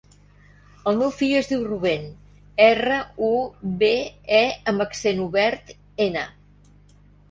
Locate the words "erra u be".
2.69-3.93